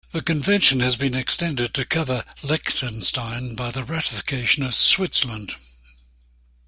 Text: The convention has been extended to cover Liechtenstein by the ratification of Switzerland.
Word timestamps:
The 0.13 0.23
convention 0.23 0.79
has 0.79 0.95
been 0.95 1.13
extended 1.13 1.75
to 1.75 1.85
cover 1.85 2.23
Liechtenstein 2.41 3.53
by 3.53 3.69
the 3.69 3.83
ratification 3.83 4.63
of 4.63 4.73
Switzerland. 4.73 5.53